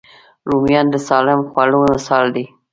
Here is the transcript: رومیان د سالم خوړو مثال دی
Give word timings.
رومیان 0.49 0.87
د 0.91 0.95
سالم 1.07 1.39
خوړو 1.49 1.79
مثال 1.93 2.25
دی 2.35 2.45